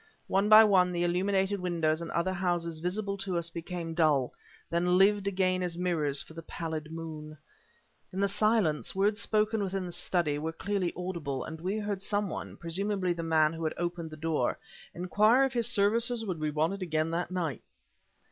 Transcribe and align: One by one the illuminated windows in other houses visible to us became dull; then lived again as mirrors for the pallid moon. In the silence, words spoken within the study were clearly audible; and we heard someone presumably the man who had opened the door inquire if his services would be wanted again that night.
One 0.25 0.49
by 0.49 0.63
one 0.63 0.91
the 0.91 1.03
illuminated 1.03 1.59
windows 1.59 2.01
in 2.01 2.09
other 2.09 2.33
houses 2.33 2.79
visible 2.79 3.17
to 3.19 3.37
us 3.37 3.51
became 3.51 3.93
dull; 3.93 4.33
then 4.67 4.97
lived 4.97 5.27
again 5.27 5.61
as 5.61 5.77
mirrors 5.77 6.23
for 6.23 6.33
the 6.33 6.41
pallid 6.41 6.91
moon. 6.91 7.37
In 8.11 8.19
the 8.19 8.27
silence, 8.27 8.95
words 8.95 9.21
spoken 9.21 9.61
within 9.61 9.85
the 9.85 9.91
study 9.91 10.39
were 10.39 10.53
clearly 10.53 10.91
audible; 10.95 11.43
and 11.43 11.61
we 11.61 11.77
heard 11.77 12.01
someone 12.01 12.57
presumably 12.57 13.13
the 13.13 13.21
man 13.21 13.53
who 13.53 13.63
had 13.63 13.75
opened 13.77 14.09
the 14.09 14.17
door 14.17 14.57
inquire 14.95 15.43
if 15.43 15.53
his 15.53 15.67
services 15.67 16.25
would 16.25 16.39
be 16.39 16.49
wanted 16.49 16.81
again 16.81 17.11
that 17.11 17.29
night. 17.29 17.61